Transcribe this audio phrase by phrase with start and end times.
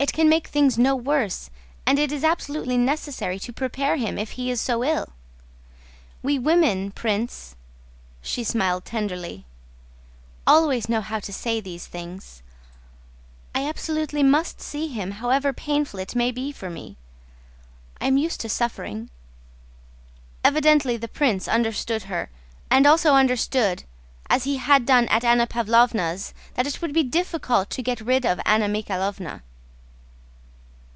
[0.00, 1.50] It can make things no worse,
[1.84, 5.08] and it is absolutely necessary to prepare him if he is so ill.
[6.22, 7.56] We women, Prince,"
[8.20, 9.44] and she smiled tenderly,
[10.46, 12.44] "always know how to say these things.
[13.56, 16.96] I absolutely must see him, however painful it may be for me.
[18.00, 19.10] I am used to suffering."
[20.44, 22.30] Evidently the prince understood her,
[22.70, 23.82] and also understood,
[24.30, 28.24] as he had done at Anna Pávlovna's, that it would be difficult to get rid
[28.24, 29.42] of Anna Mikháylovna.